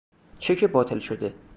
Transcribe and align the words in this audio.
چک 0.39 0.63
باطل 0.65 0.99
شده 0.99 1.33